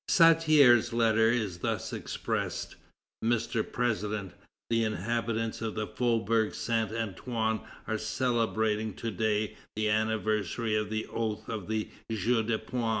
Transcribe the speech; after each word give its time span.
Santerre's 0.09 0.93
letter 0.93 1.29
is 1.29 1.59
thus 1.59 1.93
expressed: 1.93 2.75
"Mr. 3.23 3.61
President, 3.71 4.33
the 4.71 4.83
inhabitants 4.83 5.61
of 5.61 5.75
the 5.75 5.85
Faubourg 5.85 6.55
Saint 6.55 6.91
Antoine 6.91 7.61
are 7.85 7.99
celebrating 7.99 8.95
to 8.95 9.11
day 9.11 9.55
the 9.75 9.89
anniversary 9.91 10.75
of 10.75 10.89
the 10.89 11.05
oath 11.05 11.47
of 11.47 11.67
the 11.67 11.87
Jeu 12.11 12.41
de 12.41 12.57
Paume. 12.57 12.89